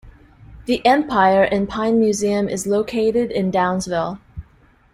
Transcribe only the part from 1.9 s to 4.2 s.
Museum is located in Downsville.